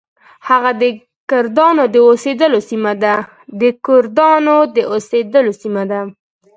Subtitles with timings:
[0.47, 0.83] هغه د
[1.29, 1.83] کردانو
[4.75, 6.01] د اوسیدلو سیمه ده.